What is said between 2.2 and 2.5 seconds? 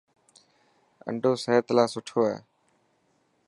هي.